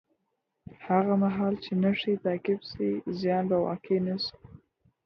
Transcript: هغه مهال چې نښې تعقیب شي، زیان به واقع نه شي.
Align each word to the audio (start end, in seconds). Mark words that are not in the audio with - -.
هغه 0.87 1.13
مهال 1.23 1.53
چې 1.63 1.71
نښې 1.83 2.13
تعقیب 2.23 2.61
شي، 2.69 2.91
زیان 3.19 3.43
به 3.49 3.57
واقع 3.65 3.97
نه 4.07 4.15
شي. 4.23 4.35